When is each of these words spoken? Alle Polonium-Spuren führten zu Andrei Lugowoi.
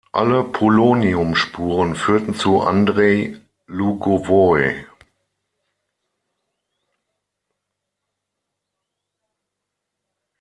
Alle 0.13 0.43
Polonium-Spuren 0.45 1.93
führten 1.93 2.33
zu 2.33 2.61
Andrei 2.61 3.39
Lugowoi. 3.67 4.83